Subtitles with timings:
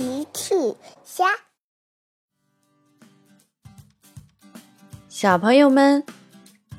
[0.00, 0.54] 奇趣
[1.04, 1.26] 虾，
[5.10, 6.02] 小朋友们，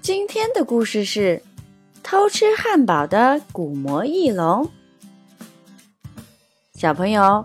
[0.00, 1.42] 今天的故事是
[2.02, 4.70] 偷吃汉堡的古魔翼龙。
[6.72, 7.44] 小朋友，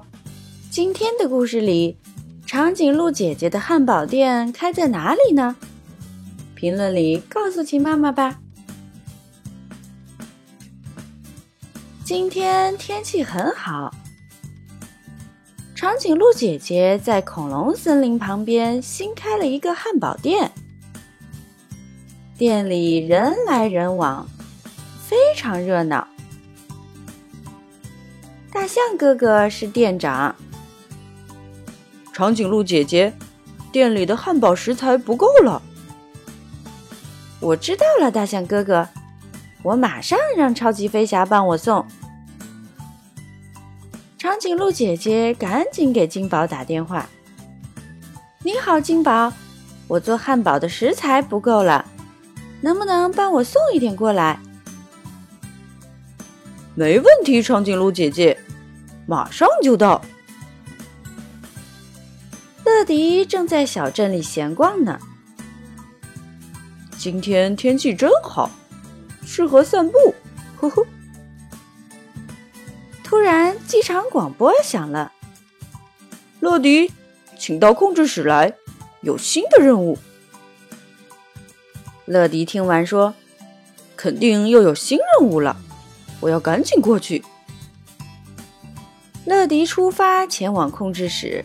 [0.72, 1.98] 今天的故事里，
[2.46, 5.58] 长颈鹿姐姐的汉堡店开在哪里呢？
[6.56, 8.40] 评论里告诉秦妈妈吧。
[12.06, 13.94] 今天天气很好。
[15.76, 20.50] 长颈鹿姐姐在恐龙森林旁边新开了一个汉堡店，
[22.38, 24.26] 店里人来人往，
[25.06, 26.08] 非常热闹。
[28.54, 30.34] 大象哥哥是店长。
[32.14, 33.12] 长颈鹿姐姐，
[33.74, 35.62] 店里的汉堡食材不够了。
[37.42, 38.88] 我知道了，大象哥哥，
[39.62, 41.86] 我马上让超级飞侠帮我送。
[44.36, 47.08] 长颈鹿姐姐赶紧给金宝打电话
[48.44, 49.32] ：“你好，金宝，
[49.88, 51.86] 我做汉堡的食材不够了，
[52.60, 54.38] 能不能帮我送一点过来
[56.76, 58.38] ？”“没问题，长颈鹿姐姐，
[59.08, 60.04] 马上就到。”
[62.66, 65.00] 乐迪正在小镇里闲逛呢。
[66.98, 68.52] 今天天气真好，
[69.24, 70.14] 适合散步。
[70.58, 70.86] 呵呵。
[73.02, 75.12] 突然，机场广播响了
[76.40, 76.92] ：“乐迪，
[77.38, 78.54] 请到控制室来，
[79.02, 79.98] 有新的任务。”
[82.06, 83.16] 乐迪听完说
[83.98, 85.58] ：“肯定又有新任务了，
[86.20, 87.24] 我要赶紧过去。”
[89.26, 91.44] 乐迪出发前往控制室。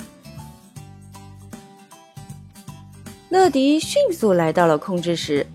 [3.30, 5.46] 乐迪迅速来到了控制室。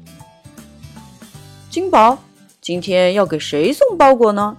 [1.69, 2.17] 金宝，
[2.59, 4.57] 今天要给谁送包裹呢？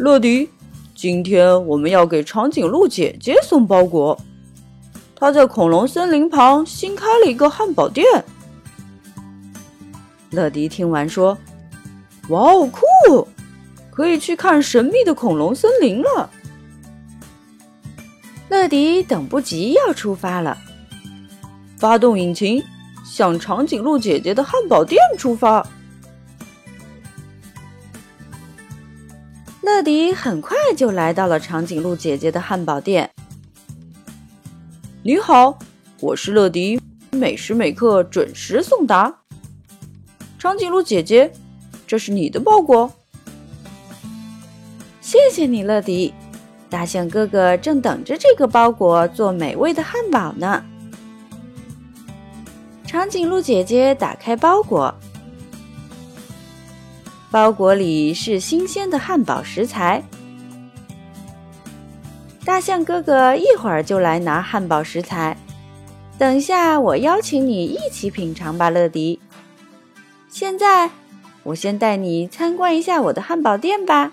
[0.00, 0.48] 乐迪，
[0.94, 4.18] 今天我们要给长颈鹿姐姐送包裹。
[5.14, 8.06] 她在恐龙森林旁新开了一个汉堡店。
[10.30, 11.36] 乐迪听完说
[12.30, 13.28] ：“哇哦，酷！
[13.90, 16.30] 可以去看神秘的恐龙森林了。”
[18.48, 20.56] 乐迪等不及要出发了，
[21.76, 22.62] 发动引擎，
[23.04, 25.66] 向长颈鹿姐姐的汉堡店出发。
[29.62, 33.10] 乐迪很快就来到了长颈鹿姐姐的汉堡店。
[35.02, 35.58] 你好，
[36.00, 39.14] 我是乐迪，每时每刻准时送达。
[40.38, 41.30] 长颈鹿姐姐，
[41.86, 42.90] 这是你的包裹。
[45.02, 46.14] 谢谢你，乐迪。
[46.70, 50.64] 大象哥哥正等着这个包裹做美味的汉堡呢。
[52.86, 54.94] 长颈鹿姐姐打开包裹。
[57.30, 60.02] 包裹里是新鲜的汉堡食材。
[62.44, 65.36] 大象哥哥一会儿就来拿汉堡食材。
[66.18, 69.20] 等下我邀请你一起品尝吧，乐迪。
[70.28, 70.90] 现在
[71.44, 74.10] 我先带你参观一下我的汉堡店吧。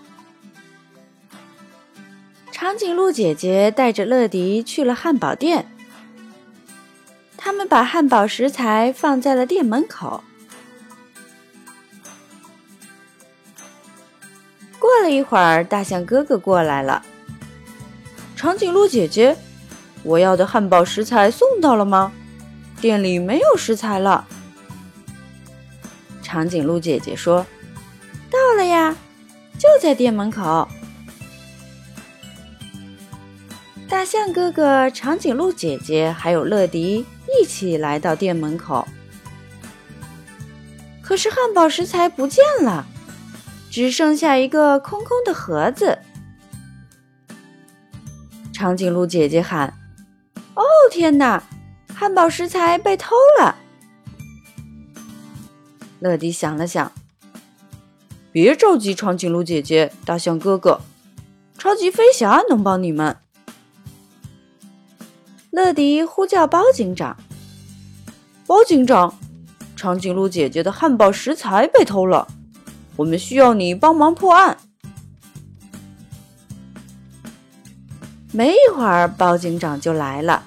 [2.52, 5.66] 长颈鹿姐姐带着乐迪去了汉堡店。
[7.36, 10.24] 他们把汉堡食材放在了店门口。
[14.88, 17.04] 过了一会儿，大象哥哥过来了。
[18.38, 19.36] 长颈鹿姐姐，
[20.02, 22.14] 我要的汉堡食材送到了吗？
[22.80, 24.26] 店里没有食材了。
[26.24, 27.46] 长颈鹿姐姐说
[28.32, 28.96] ：“到了呀，
[29.60, 30.66] 就在店门口。”
[33.90, 37.06] 大象哥哥、长颈鹿姐姐还有乐迪
[37.38, 38.88] 一起来到店门口，
[41.02, 42.88] 可是汉堡食材不见了。
[43.70, 46.00] 只剩下一个空空的盒子。
[48.54, 49.74] 长颈鹿姐姐喊
[50.56, 51.44] ：“哦，天哪！
[51.94, 53.56] 汉堡食材被偷了！”
[56.00, 56.92] 乐迪想了想
[58.32, 60.82] ：“别着急，长颈鹿姐姐，大象哥哥，
[61.58, 63.18] 超级飞侠能帮你们。”
[65.50, 67.18] 乐迪呼叫包警长
[68.46, 69.18] ：“包警长，
[69.76, 72.28] 长颈鹿姐姐的汉堡食材被偷了。”
[72.98, 74.58] 我们需要你帮忙破案。
[78.34, 80.44] 没一会儿，包警长就来了。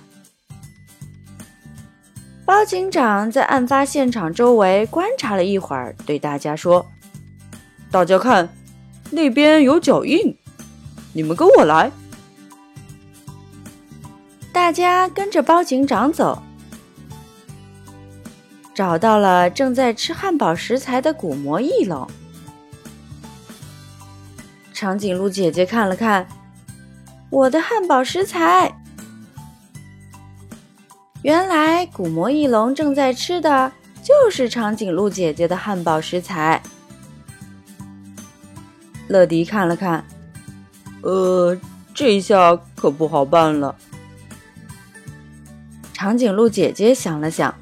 [2.45, 6.85] 包警长在案发现场周围观察了一会儿，对大家说
[7.91, 8.49] ：“大家看，
[9.11, 10.37] 那边有脚印，
[11.13, 11.91] 你们跟我来。”
[14.53, 16.43] 大家跟着包警长走，
[18.75, 22.09] 找到了正在吃汉堡食材的古魔翼龙。
[24.81, 26.27] 长颈鹿姐姐看了看，
[27.29, 28.75] 我的汉堡食材！
[31.21, 33.71] 原来古魔翼龙正在吃的
[34.03, 36.63] 就是长颈鹿姐姐的汉堡食材。
[39.07, 40.03] 乐迪看了看，
[41.03, 41.55] 呃，
[41.93, 43.77] 这下可不好办了。
[45.93, 47.55] 长颈鹿姐姐想了想，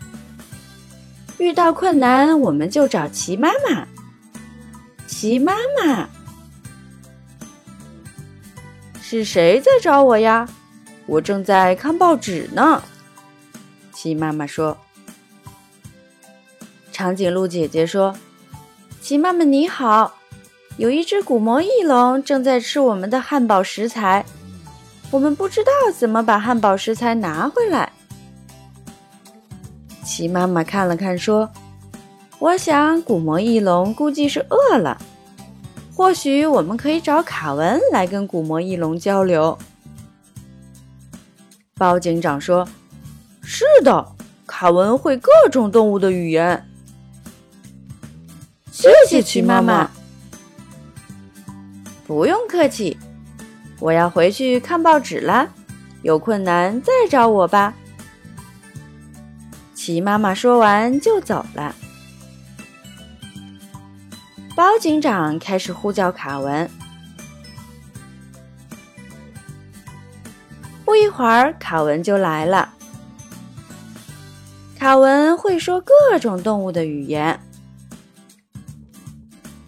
[1.39, 3.89] 遇到困难我们就找齐妈妈。
[5.09, 6.08] 齐妈妈，
[9.11, 10.47] 是谁在找我呀？
[11.07, 12.83] 我正在看报纸呢。
[13.91, 14.77] 齐妈妈说
[16.93, 18.15] ：“长颈鹿姐姐说，
[19.01, 20.13] 齐妈妈你好，
[20.77, 24.27] 有一只古魔翼龙正在吃我们的汉堡食材，
[25.11, 27.91] 我们不知道怎么把汉堡食材拿回来。”
[30.05, 31.49] 齐妈妈看了看说
[32.39, 35.01] ：“我想古魔翼龙估计是饿了，
[35.99, 39.59] 或许我们可以找卡文来跟古魔翼龙交流。”
[41.77, 42.67] 包警长说。
[43.43, 44.13] 是的，
[44.47, 46.69] 卡文会各种动物的语言。
[48.71, 49.91] 谢谢齐妈妈。
[52.07, 52.97] 不用客气，
[53.81, 55.49] 我要回去看报纸啦。
[56.03, 57.75] 有困难再找我吧。
[59.75, 61.75] 齐妈妈说完就走了。
[64.59, 66.69] 包警长开始呼叫卡文。
[70.85, 72.75] 不一会儿，卡文就来了。
[74.77, 77.39] 卡文会说各种动物的语言。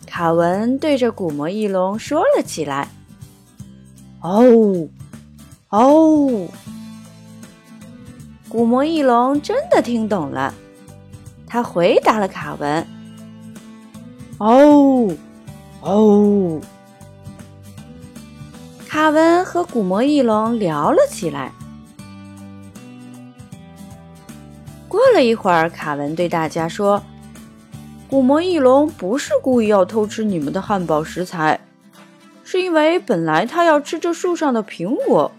[0.08, 2.88] 卡文对着古魔翼龙说了起来
[4.22, 4.42] ：“哦，
[5.68, 6.48] 哦！”
[8.50, 10.52] 古魔翼龙真的听懂了，
[11.46, 12.84] 他回答了卡文
[14.40, 15.06] ：“哦，
[15.82, 16.60] 哦！”
[18.88, 21.52] 卡文和古魔翼龙聊了起来。
[24.88, 27.02] 过了一会儿，卡文对大家说
[28.08, 31.60] ：“古魔翼龙不是故意要偷吃你们的汉堡食材，
[32.42, 35.30] 是因为本来他要吃这树上的苹果，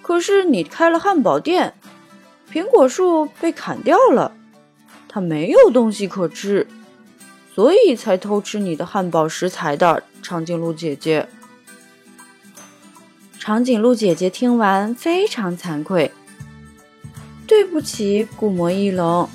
[0.00, 1.74] 可是你开了汉堡店，
[2.50, 4.32] 苹果树被砍掉了，
[5.06, 6.66] 他没有东西可吃，
[7.56, 11.26] 所以才偷吃你的汉堡食材的。”长颈鹿姐姐，
[13.38, 16.12] 长颈鹿姐姐听完非常惭愧。
[17.46, 19.26] 对不起，古魔翼龙。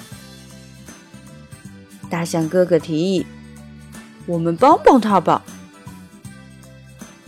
[2.11, 3.25] 大象哥哥提议
[4.27, 5.43] ：“我们帮帮他吧。”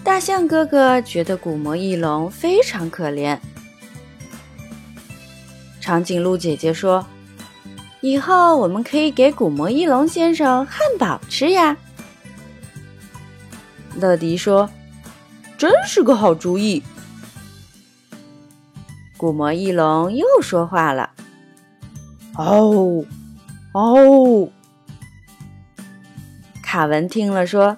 [0.04, 3.40] 大象哥哥觉得古魔翼龙非常可怜。
[5.82, 7.08] 长颈鹿姐姐说
[8.04, 11.78] ：“以后我们可以给古魔翼龙先生汉堡吃呀。”
[13.96, 14.70] 乐迪说
[15.58, 16.84] ：“真是个好主意。”
[19.16, 21.12] 古魔翼龙又说话了
[22.36, 23.06] ：“哦，
[23.72, 24.50] 哦！”
[26.62, 27.78] 卡文听了说：“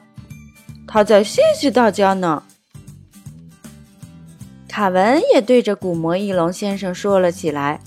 [0.88, 2.42] 他在谢谢大家呢。”
[4.68, 7.80] 卡文也对着古魔翼龙先生说了起来：“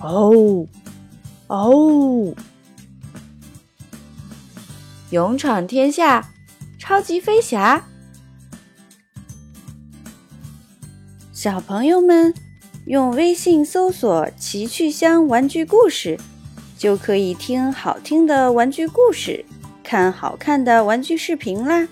[0.00, 0.64] 哦，
[1.48, 2.34] 哦！”
[5.10, 6.28] 勇闯天下，
[6.78, 7.84] 超级飞侠，
[11.32, 12.34] 小朋友们。
[12.86, 16.20] 用微信搜索“奇趣箱玩具故事”，
[16.76, 19.42] 就可以听好听的玩具故事，
[19.82, 21.88] 看好看的玩具视频啦。